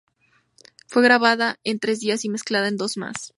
Fue 0.87 1.03
grabada 1.03 1.59
en 1.63 1.77
tres 1.77 1.99
días 1.99 2.25
y 2.25 2.29
mezclada 2.29 2.67
en 2.67 2.75
dos 2.77 2.97
más. 2.97 3.29